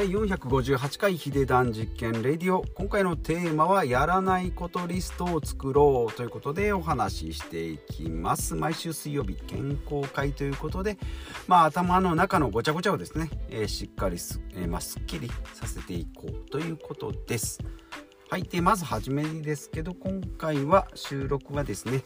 [0.00, 2.64] 第458回ヒデダン実験レディオ。
[2.74, 8.54] 今回のテーマはやらないことリストを作ろうということでお話ししていきます。
[8.54, 10.96] 毎週水曜日健康会ということで
[11.46, 17.58] まあ頭の中のごちゃごちゃをですね、えー、しっかりす,、えー、まあ、すっきりさせていこうということです。
[18.30, 22.04] はいでまずはじめにですけど今回は収録はですね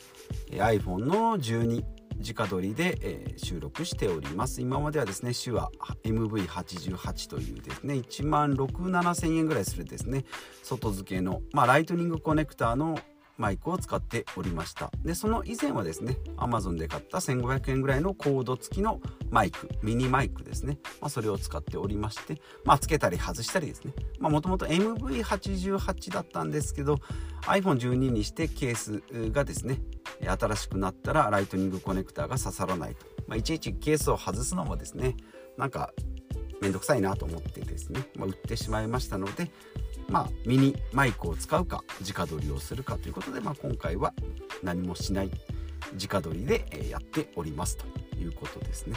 [0.51, 1.85] iPhone の12
[2.19, 4.61] 直撮りで、えー、収録しております。
[4.61, 5.71] 今まではですね手話
[6.05, 10.25] MV88 というですね1万6 7 0 0 0円ぐらいするですね
[10.63, 12.99] 外付けの、まあ、ライトニングコネクターの
[13.37, 14.91] マイクを使っておりました。
[15.03, 23.93] でその以前はですね Amazon で買った1500円ぐらいのコード付きのマイクミニマイクですね、まあ、それを使っておりまして、まあ、つけたり外したりですね。
[24.21, 27.01] もともと MV88 だったんですけど
[27.43, 29.03] iPhone12 にしてケース
[29.33, 29.81] がですね
[30.21, 35.17] 新しくなったらライトニングコネクタが刺さらないと、まあ、いちいちケースを外すのもですね
[35.57, 35.93] なんか
[36.61, 39.51] めんどくさいなと思ってですね、まあ、売ってしまいましたので
[40.09, 44.13] まあ、ミニマイクを使うか直撮りをするかということで、まあ、今回は
[44.63, 45.31] 何もしない
[45.93, 47.87] 直撮りでやっておりますと
[48.19, 48.97] いうことですね。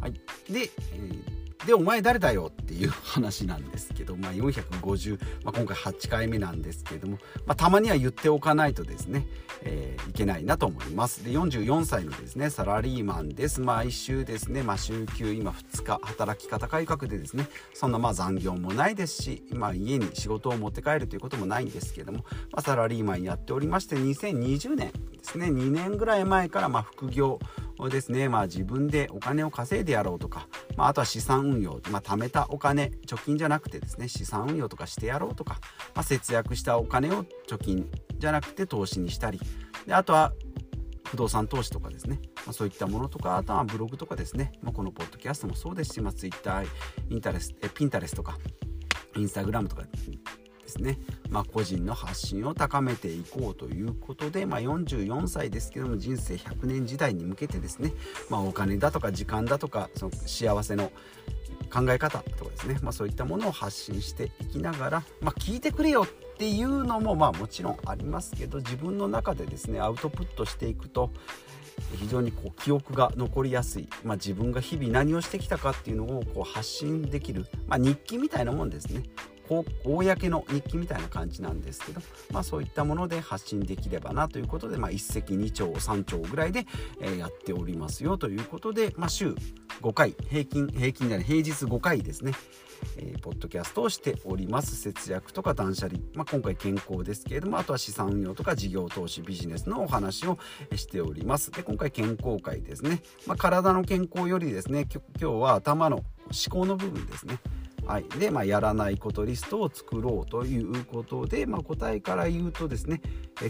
[0.00, 0.12] はい、
[0.50, 1.35] で、えー
[1.66, 9.26] でお前誰だよっていう話なんですけど、まあ、450、まあ、今回8回目なんですけども、まあ、たまには言っておかないとですね、
[9.62, 11.24] えー、いけないなと思います。
[11.24, 13.60] で44歳のですねサラリーマンです。
[13.60, 22.18] 毎週ですね、まあ、週休今2日働き方改革でですねそんなまあ残業もないですし今家に仕事を持って帰るということもないんですけども、
[22.52, 24.92] まあ、サラリーマンやっておりまして2020年で
[25.24, 27.40] すね2年ぐらい前からま副業
[27.90, 35.60] ですね、まあ、自分でお金を稼いでやろうとか、まあ、あとは資産運用、まあ、貯めたお金貯金じゃなくてですね資産運用とかしてやろうとか、
[35.94, 39.40] まあ、節約したお金を貯金じゃなくて投資にしたり
[39.86, 40.32] であとは
[41.04, 46.64] 不動産投資とかですね、ま、そういったものとかあとはブログとかですね、ま、このポッドキャストもそうですし、まあ、Twitter
[47.10, 48.38] インタレスえピンタレスとか
[49.16, 49.82] インスタグラムとか
[50.66, 50.98] ですね、
[51.30, 57.92] まあ、個人の発信を高めていこうということで、まあ、44歳ですけども人生100年時代に向けてですね、
[58.28, 60.90] まあ、お金だとか時間だとかその幸せの
[61.72, 71.10] 考え方とかですね、まあ、そういったものを発信していきながら、まあ、聞いてくれよっていうのもまあもちろんありますけど自分の中でですねアウトプットしていくと
[71.94, 79.02] 非常にこう記憶が残りやすい、まあ、自分が日々何をしてきたかっていうのをこう発信できる、まあ、日記みたいなもんですね。
[79.48, 82.00] 公の日記みたいな感じなんですけど、
[82.32, 86.66] まあ、そういったもので発信できればなということで、まあ、一石二鳥三鳥ぐらいで、
[87.00, 89.34] え、やっておりますよということで、まあ、週
[89.82, 92.32] 5回平均平均で平日5回ですね
[92.98, 94.76] えー、ポッドキャストをしております。
[94.76, 100.38] 節約とか断捨離、まあ、今回健康ですけれどもあとは資産運用とか事業投資ビジネスのお話を
[100.74, 101.50] しております。
[101.50, 106.04] で今回健康会ですね、まあ、体の健康よりですね今日は頭の思
[106.50, 107.38] 考の部分ですね。
[107.86, 113.00] はい、で、まあ、やらないことリストを作ろうということで、まあ、答えから言うとですね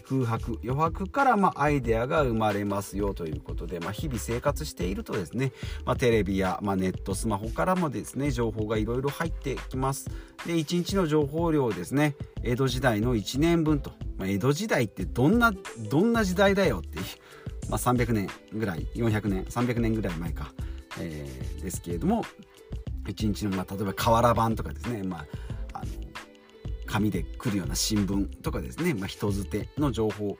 [0.09, 5.53] 空白余白からまアイデアが生まれますよということで、まあ、日々生活しているとですね、
[5.87, 10.11] ま、テレビや、ま、ネットスマホからもですね情報がいろいろ入ってきます。
[10.47, 15.53] で1日の情報量ですね江戸時代の1年分と、まあ、江戸時代ってどんな
[15.91, 17.05] どんな時代だよっていう、
[17.71, 20.53] まあ、300年ぐらい400年300年ぐらい前か、
[21.01, 22.23] えー、ですけれども
[23.09, 25.27] 一日の、まあ、例えば瓦版とかですね、まあ、
[25.75, 25.87] あの
[26.87, 30.39] 紙で来るような新聞とかですね、まあ、人づての情報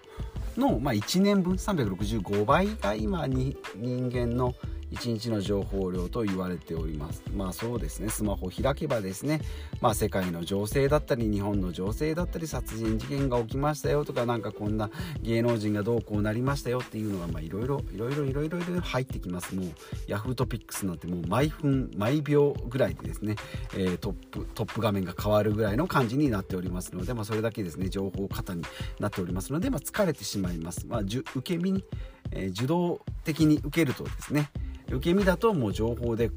[0.57, 4.55] の、まあ、1年分365倍が今に人間の
[4.93, 7.23] 1日の情報量と言われております。
[7.35, 8.09] まあそうですね。
[8.09, 9.41] スマホを開けばですね。
[9.81, 14.91] まあ世界の情勢だったり日本の情勢だったり殺人事件が起きましたよとかなんかこんな
[15.23, 19.55] 芸能人がどうこうなりましたよっていうのがまあいろいろいろいろいろいろ入ってきます。
[19.55, 19.67] もう
[20.07, 23.37] ヤフートピックスなんてもう毎分毎秒ぐらいでですね、
[23.75, 28.63] えー、トップトップ画面が変わるぐらいの感じになっておりますのでまあそれだけですね情報過多に
[29.01, 30.87] なっておりますのでまあ疲れてしまいます。
[30.87, 31.85] まあ受け身に、
[32.31, 34.51] えー、受動的に受けるとですね
[34.89, 36.31] 受け身だともう情報で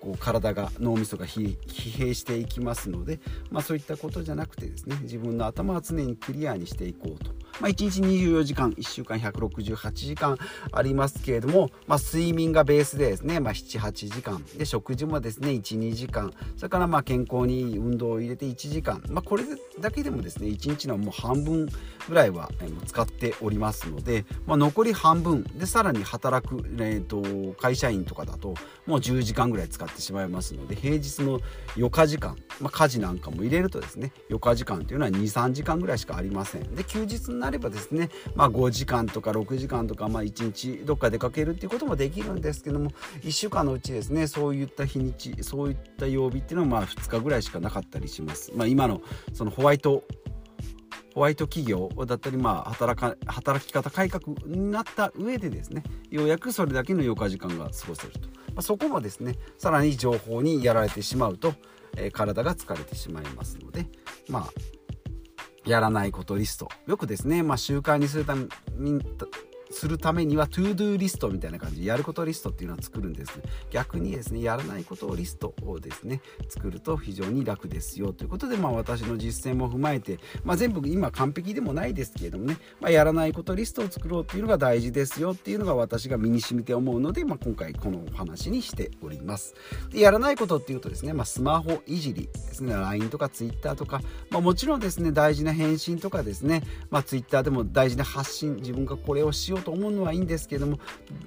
[0.00, 1.56] こう体が脳みそが疲
[1.96, 3.18] 弊していきますので、
[3.50, 7.32] まあ、そういったことじゃなくてですね自分の頭は常にクリアにしていこうと。
[7.60, 10.38] まあ、1日24時間1週間168時間
[10.72, 14.44] ありますけれども、まあ、睡眠がベースでですね、まあ、78時間。
[14.56, 16.32] で食事もですね12時間。
[16.56, 19.44] それからまあ健康にいい運動を入れて1時間、まあ、これ
[19.80, 21.68] だけでもですね1日のもう半分
[22.08, 22.50] ぐらいは
[22.86, 25.42] 使っておりますので、まあ、残り半分。
[25.42, 28.54] でさらに働く、えー、と会社員とかだと
[28.86, 31.40] もう10時間ぐらい使ってしまいますので平日の
[31.76, 36.74] 余暇時間まあ、家事なんかも入れるとですね余暇時間というのは23時間ぐらいしかありません。
[36.74, 42.90] で休日になればですね、まあ、5時間とか6時間とか、まあ、1日どっか出かけるっていうこともできるんですけども
[43.22, 49.02] 1週間のうちですねそういった日にちそういった曜日っていうのはまあ2日ぐらいしかなかったりします、まあ、今の
[49.32, 50.04] そのホワイト
[51.14, 61.54] ホワイト企業だったり、まあ、働か働き方改革になった上でですねようやくそれだけの余暇時間が過ごせると、まあ、そこもですねさらに情報にやられてしまうと、
[61.96, 63.86] え、体が疲れてしまいますので
[64.28, 64.52] まあ
[65.68, 66.68] やらないことリスト。
[66.86, 69.00] よくですね、まあ、習慣にするために
[69.70, 89.54] するためには To Do リストみたいな感じでやることリストっていうのは作るんです逆にですねやらないことをリストをですね作ると非常に楽ですよということでまあ私の実践も踏まえて、まあ、全部今完璧でもないですけれどもね、まあ、やらないことリストを作ろうっていうのが大事ですよっていうのが私が身に染みて思うので、まあ、今回このお話にしております。
[89.90, 94.00] でやらないことっていうとですね、まあ、スマホいじりですね LINE とか Twitter とか、
[94.30, 100.78] まあ、もちろんですね大事な返信とかですね、まあ、Twitter でも大事な発信自分がこれをしようと思うのはいいんですけども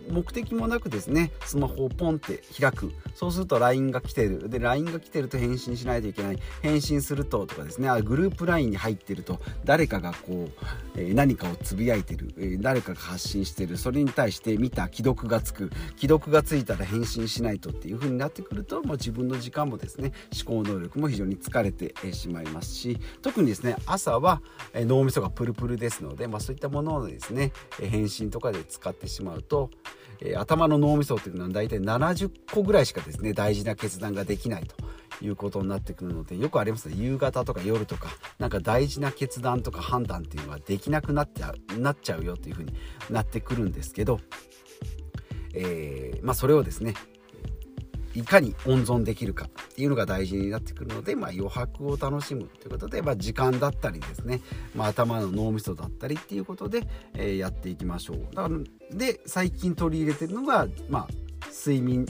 [0.10, 2.92] 目的もなくですねスマホをポンって開く。
[3.14, 4.50] そうすると LINE が来てる。
[4.50, 6.40] で LINE が来てると返信しないといけない。
[6.62, 7.90] 返信するととかですね。
[7.90, 13.78] あグループ LINE に入ってると誰かがこう、えー、何かをつぶやいてる、えー、誰かが発信してる。
[13.78, 15.70] それに対して見た既読がつく。
[15.98, 20.12] 既読がついたら返信しないとっていう風になってくるともう自分の時間もですね
[20.46, 24.42] 思考能力も非常に疲れてしまいますし特にですね朝は
[24.74, 29.70] 脳みそがプルプルですので、まあ、そういったものをですね返信とかで使ってしまうと、
[30.22, 34.76] えー、頭の脳みそっていうのは大体70個ぐらいしかですね大事な決断ができないと
[35.24, 38.10] いうことになってくるのでよくありますね夕方とか夜とか
[38.40, 42.74] なんか大事な決断とか判断っていうのはできなくなっちゃうなっちゃうよっていうふうに
[43.10, 44.20] なってくるんですけど、
[45.54, 46.94] えー、まあ、それをですね
[48.14, 54.42] いかに温存できるかっていうのが大事になってくるので、まあ、余白を楽しむということで、まあ、時間だったりですね、
[54.76, 58.36] まあ、頭の脳みそだったりっていうことで、えー、やっていきましょう。
[58.36, 61.08] だからで最近取り入れてるのが、まあ、
[61.52, 62.06] 睡眠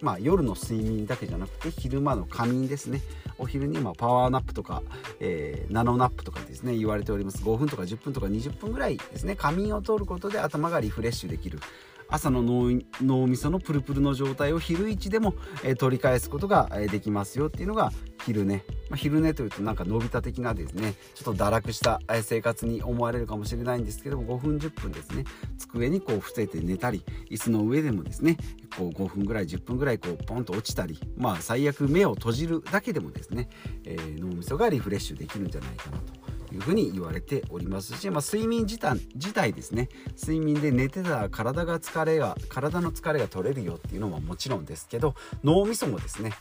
[0.00, 3.00] まあ、夜の睡眠だけじゃなくて昼間の仮眠ですね。
[3.38, 4.82] お昼にまパワーナップとか、
[5.20, 7.42] えー、ナノナップとかですね言われております。
[7.42, 11.58] 5分とか10分とか20分ぐらいですね仮眠を取ることで頭がリフレッシュできる。
[12.08, 17.92] 朝の脳みそのプルプルの状態を昼1でも、えー、取り返すことが、え、できますよっていうのが
[18.24, 18.56] 昼寝、
[18.88, 20.94] まあ、昼寝というとなんかのび太的なですね。
[21.14, 25.24] ちょっと堕落した生活に思われるかもしれないんですけども5分10分ですね。
[25.58, 28.36] 机にこう伏せて寝たり椅子の上でもですね
[28.76, 33.48] こう5分ぐらい10分ぐらいこうポンと落ちたりまあ最悪目を閉じるだけでもですね、
[33.84, 36.27] えー、脳みそがリフレッシュできるんじゃないかなと。
[36.52, 39.88] いうふうに言われておりますし、まあ、睡眠自体自体ですね。
[40.20, 45.14] 睡眠で寝てたら体が疲れが体の疲れが取れるよっていうのはもちろんですけど
[45.44, 46.32] 脳みそもですね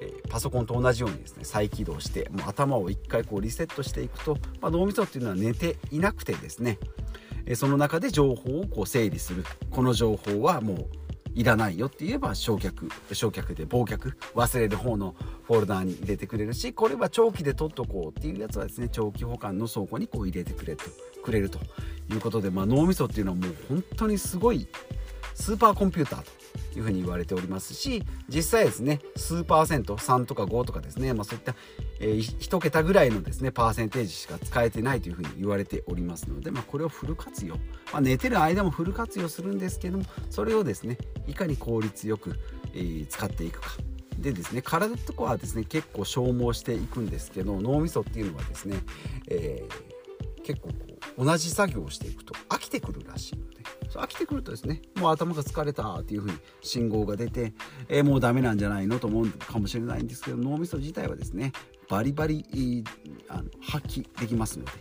[0.00, 6.78] えパソコンと同じようにですね再起動してもう頭を一回こうリセットしていくと、まあ、脳みそっていうのは寝ていなくてですね
[7.54, 9.44] その中で情報をこう整理する。
[9.70, 10.86] この情報はもう
[11.34, 15.14] いらないよって言えば焼却焼却で忘却忘れる方の
[15.50, 20.84] フォルダーに入れてくれるしこれは長期で取っとこうっていうやつはですね長期保管の倉庫にこう入れてくれと
[21.24, 21.58] くれると
[22.08, 24.68] いうことで、まあ、脳みそっていうのはもう本当にすごい
[25.34, 26.24] スーパーコンピューター
[26.72, 31.56] というふうに言われておりますし実際ですね数パーセント3とか5とかですね、まあ、そういった、
[31.98, 37.56] えー、1桁ぐらいのですねパーセンテージしか使えてないというふうに言われておりますので、まあ、これをフル活用、
[37.92, 42.38] まあ、寝てる間もフル活用するんですけどもそれをですねいかに効率よく、
[42.72, 43.89] えー、使っていくか。
[44.20, 48.76] でですね体とかはですね結構消耗していくんですけど脳みそっていうのはですね、
[49.28, 50.74] えー、結構こ
[51.18, 53.60] う同じ作業をしていくと飽きてくるらしいので
[53.94, 57.52] 飽きてくるとですねもう頭が疲れたっていう風に信号が出て、
[57.88, 61.52] えー、もうダメなんじゃないのと思うかもしれないんですけど脳みそ自体はですね
[61.88, 62.84] バリバリ
[63.28, 64.72] あの発揮できますので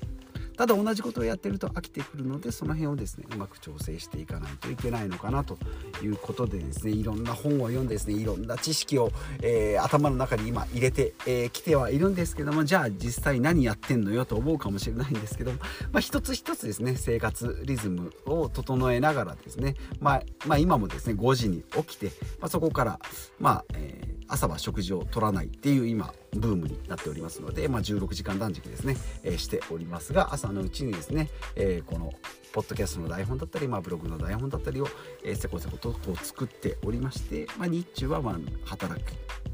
[0.59, 5.57] ただ同じことをやってると飽きてくるのでその辺をですねうまく調整していかないといけないのかなと
[6.01, 15.57] いうことでですねいろんな本を読んでですねいろんな知識を、えー、頭の中に今入れてき、えー、てはいるんですけどもじゃあ実際何やってんのよと思うかもしれないんですけども、
[15.91, 22.07] まあ、一つ一つですね生活リズムを整えながらですね、まあ、まあ、今もですね5時に起きて、
[22.39, 22.99] まあ、そこから
[23.39, 32.13] まあ、えー朝は食事を取らないっていう今ブームになっておりますので、まあ、16時間断食ですね、えー、しておりますが朝のうちにですね、えー、この
[32.51, 34.87] ポッドキャストの台本だったり、まあ、ブログの台本だったりを、
[35.23, 39.01] えー、せこせこと作っておりまして、まあ、日中はまあ働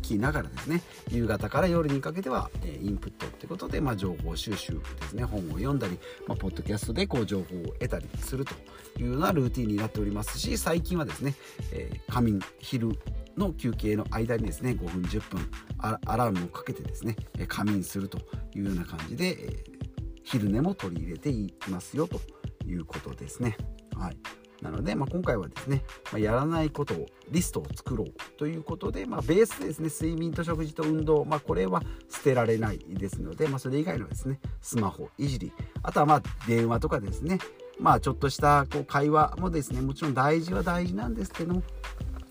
[0.01, 8.53] きながらですね夕方から夜にかけては、えー、インプットってことで、まあ、情報収集ですね本を読んだり、まあ、ポッドキャストでこう情報を得たりすると
[8.99, 11.35] いうようなルーティンになっておりますし最近はですね、
[11.73, 12.91] えー、仮眠昼
[13.37, 15.49] の休憩の間にですね5分10分
[15.81, 18.19] アラームをかけてですね仮眠すると
[18.55, 19.65] いうような感じで
[20.23, 22.21] 昼寝も取り入れていきますよと
[22.65, 23.57] いうことですね。
[23.97, 24.17] はい、
[24.61, 35.53] なので、まあ、今回はですね、まあ、やらないことをリストを作ろうということで、まあ、ベースですね睡眠と食事と運動、まあ、これは捨てられないですので、まあ、それ以外のですねスマホいじり
[35.83, 37.39] あとはまあ電話とかですね
[37.79, 41.63] まあちょっとしたこう会話もですねもちろん大事は大事なんですけども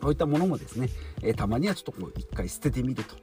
[0.00, 0.88] こういったものもですね、
[1.22, 3.14] えー、たまにはちょっとこう一回捨ててみると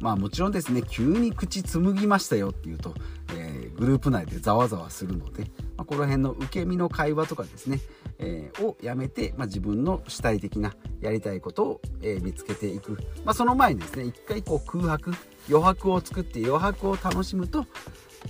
[0.00, 2.94] まあもちろんですね急に口紡ぎましたよっていうと、
[3.34, 5.44] えー、グループ内でざわざわするので、
[5.76, 7.80] まあ、この辺の受け身の会話とかですね、
[8.18, 15.12] えー、をやめて、まあ、自分の主体的なやりたいことを、えー、見つけていく、まあ、その前にですね一回こう空白
[15.48, 17.66] 余白を作って余白を楽しむと、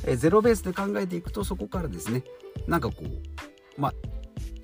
[0.07, 2.25] えゼロベースで考えていくとそこからですね
[2.67, 3.95] なんかこうまあ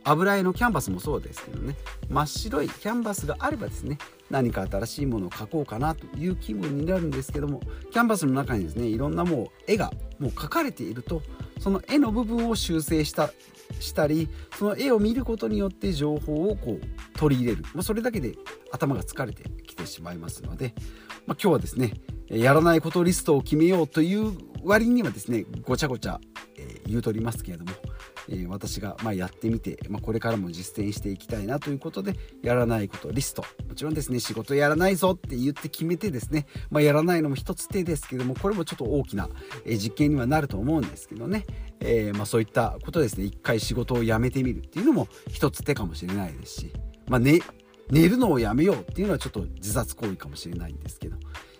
[0.07, 1.76] 油絵のキャンバスもそうですけどね
[2.09, 3.99] 真っ白いキャンバスがあればですね
[4.30, 7.61] 何か新しいものを描こうかなという気分になるんですけども
[7.92, 11.23] キャンバスの中にですねいろんなもう絵がもう描かれていると
[11.59, 13.30] その絵の部分を修正した
[13.80, 18.35] したりその絵を見ることによって情報をこう取り入れる、まあ、それだけで
[18.73, 20.75] 頭が疲れてきてしまいますので、
[21.26, 21.92] まあ、今日はですね
[22.28, 26.21] やらないことリストを決めようという割にはですねごちゃごちゃ、
[26.56, 27.73] えー、言うとりますけれども
[28.28, 33.45] え、私がまやってみて、ま、これからも実践していきたいなということでやらないことリスト。
[33.68, 39.28] もちろんですね仕事やらないぞって言って決めてですね、ま、やらないのも一つ手ですけどもこれもちょっと大きな、
[39.64, 41.45] え実験にはなると思うんですけどね、
[41.80, 46.73] え、ま、そういったことですね一回仕事を辞めてみるっていうのも一つ手かもしれないですし、
[47.09, 47.40] まあね、
[47.90, 51.16] 寝るのをやめようっていうのはちょっと自殺行為かもしれないんですけど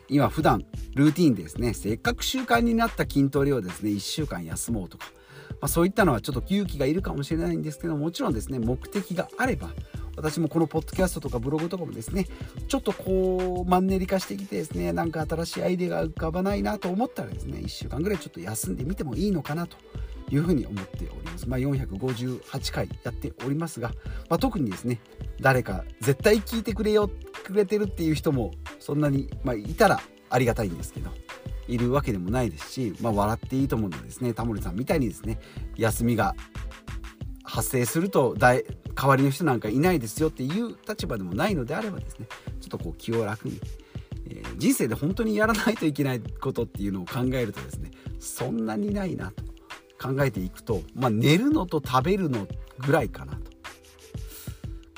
[0.09, 5.07] 今普段ルーティンですねせっかく習慣になった筋トレをですね1週間休もうとか
[5.53, 9.71] まあ、そういったのはちょっと勇気がいるかもしれないんですけどもちろんですね目的があれば
[10.17, 12.27] 私もこのポッドキャストとかブログとかもですね
[12.69, 19.77] ちょっとこうマンネリ化してきてですねなんか新しいアイデアが浮かばないなと思ったらですね1週間ぐらいちょっと休んでみてもいいのかなと
[20.31, 21.49] いうふうに思っております。
[21.49, 23.91] まあ、458回やっておりますが、
[24.29, 25.01] まあ、特にですね
[25.41, 27.11] 誰か絶対聞いてくれよ
[27.45, 30.01] くれてるっていう人もそんなに、まあ、いたら
[30.31, 31.11] ありがたいんですけど
[31.69, 35.39] いるわけでもないですし、まあ、笑っていいと思うのですねタモリさんみたいにですね
[35.77, 36.35] 休みが
[37.43, 38.65] 発生すると代
[39.05, 42.27] わりの人なんかいないですよっていう立場でもないのであればですね
[42.61, 43.61] ちょっとこう気を楽に、
[44.29, 49.45] えー、人生で本当にやらないといけないことっていうのを考えるとですねそんなにないなと
[49.99, 52.47] 考えていくと、まあ、寝るのと食べるの
[52.79, 53.57] ぐらいかなと。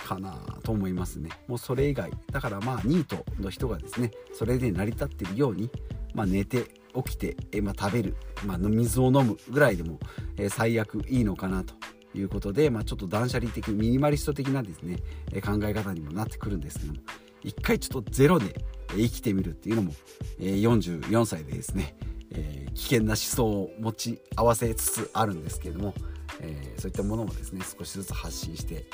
[0.08, 5.70] かなと思いますねもうそれ以外だからまあニートの人がですねそれで成り立ってるように
[6.14, 6.66] まあ、寝て
[7.04, 9.98] 起きて、えまあ、食べる、まあ、水を飲むぐらいでも、
[10.36, 11.74] え最悪いいのかなと
[12.14, 14.98] いうことで、まあ、ちょっと断捨離的ミニマリスト的なですね、
[15.32, 17.00] え考え方にもなってくるんですけども
[17.42, 18.54] 一回ちょっとゼロで
[18.90, 19.92] 生きてみるっていうのも、
[20.40, 21.96] え44歳でですね、
[22.32, 25.94] え、危険な思想を持ち合わせつつあるんですけども、
[26.40, 28.86] え、そういったものもですね少しずつ発信して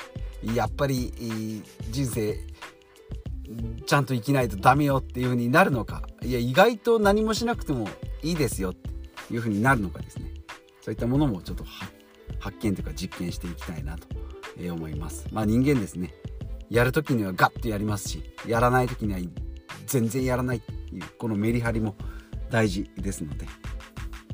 [0.53, 1.11] やっぱり
[1.91, 2.37] 人生
[3.85, 6.03] ちゃんと生きないとダメよっていう風になるのか。
[6.23, 7.87] いや意外と何もしなくても
[8.23, 10.31] いいですよっていう風になるのかですね。
[10.81, 11.63] そういったものもちょっと
[12.39, 14.07] 発見というか実験していきたいなと
[14.73, 15.27] 思います。
[15.31, 16.13] まあ人間ですね。
[16.69, 19.19] やる時にはガッとやりますしやらない時には
[19.85, 21.95] 全然やらないっていうこのメリハリも
[22.49, 23.47] 大事ですので。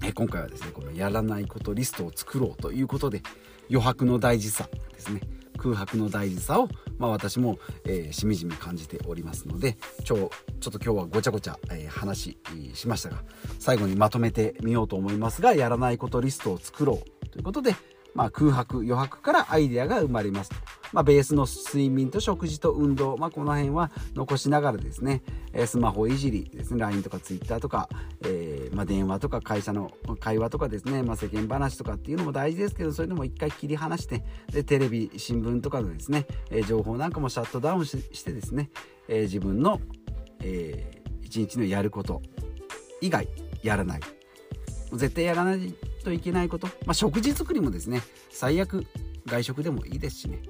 [0.03, 3.22] え今回はですねこのやらないことリストを作ろうということで
[3.70, 5.22] 余白の大事さですね。
[5.62, 12.39] 空白の大事さを、まあ、私も、えー、しみじみ感じておりますので今日ちょっと今日はごちゃごちゃ、えー、話
[12.74, 13.24] しましたが
[13.60, 17.75] 最後にまとめてみようと思いますがやらないことリストを作ろうということで
[18.13, 20.50] まあ、空白余白からアイデアが生まれます。
[20.50, 20.56] と、
[20.93, 25.21] まあ、ベースの睡眠と食事と運動、まあ、この辺は残しながらですね
[25.53, 27.89] えスマホいじりですね LINE とか Twitter とか、
[28.24, 38.69] えー、まあ、電話とか会社の会話とかですね、まあ世間話とかっていうのも大事ですけどそういうのも一回切り離してでテレビ新聞とかのですね、え情報なんかもシャットダウンしてですね、
[39.07, 39.79] え自分の、
[40.41, 42.21] えー、一日のやること
[43.01, 43.27] 以外
[43.63, 44.01] やらない。
[44.93, 48.86] 絶対やらないといけないこと、まあ、食事作りもですね最悪
[49.25, 50.41] 外食でもいいですしね、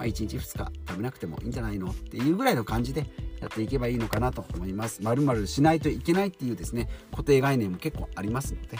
[0.00, 3.04] まあ、1日2日食べなくてもいいんじゃないのっていうぐらいの感じで
[3.38, 5.02] やっていけばいいのかなと思います。
[5.02, 8.78] まるしないといけないっていうですね固定概念も結構ありますので、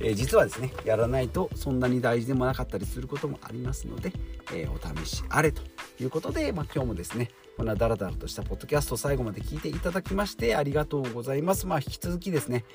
[0.00, 4.12] えー、実はですねやらないとそんなに大事でもなかったりすることもありますので、
[4.52, 5.62] えー、お試しあれと
[5.98, 11.66] いうことで、まあ、今日もですねこんなダラダラとしたポッドキャスト最後まで聞いていただきましてありがとうございます。
[11.66, 12.66] まあ、引き続きですね、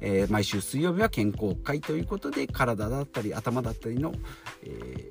[0.00, 4.14] えー、毎週水曜日は健康会ということで体だったり頭だったりの、
[4.62, 5.10] え、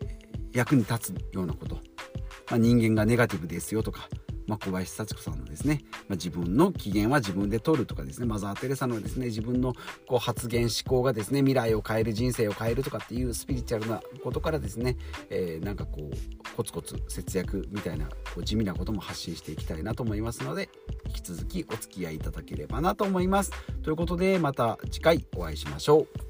[0.57, 1.77] 役に立つようなこと、
[2.49, 4.09] まあ、人間がネガティブですよとか
[4.47, 9.73] まあ、小林幸子さんのですね、まあ、自分の機嫌は自分で取るとかですねマザー・テレサのですね自分の
[10.07, 14.97] こう発言思考がですね未来を変える人生を変えるとかっていうスピリチュアルなことからですね、
[15.29, 20.69] えー、なんかこうコツコツ節約みたいなこう地味なことも発信していきたいなと思いますので
[21.07, 23.51] 引き続きお付き合いいただければなと思います。
[23.83, 26.26] ということでまた次回お会いしましょう。